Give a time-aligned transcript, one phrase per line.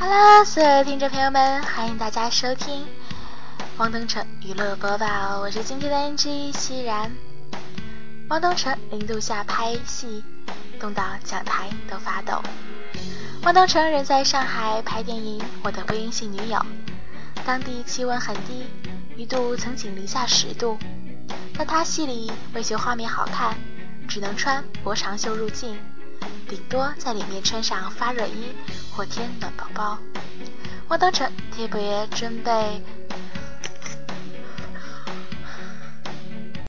[0.00, 2.86] Hello，所有的听众朋友们，欢迎大家收听
[3.78, 7.10] 汪东城娱乐播报，我是今天的 NG 西然。
[8.28, 10.22] 汪东城零度下拍戏，
[10.78, 12.40] 冻到讲台都发抖。
[13.42, 16.56] 汪东城人在上海拍电影《我的微阴性女友》，
[17.44, 18.66] 当地气温很低，
[19.16, 20.78] 一度曾仅零下十度，
[21.56, 23.56] 但他戏里为求画面好看，
[24.08, 25.76] 只能穿薄长袖入镜。
[26.48, 28.54] 顶多在里面穿上发热衣
[29.04, 29.98] 天暖宝宝，
[30.88, 32.82] 我都趁替补爷准备。